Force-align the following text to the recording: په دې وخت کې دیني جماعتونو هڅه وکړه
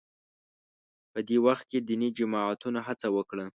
په 1.11 1.19
دې 1.27 1.37
وخت 1.45 1.65
کې 1.71 1.79
دیني 1.87 2.09
جماعتونو 2.17 2.79
هڅه 2.87 3.07
وکړه 3.15 3.45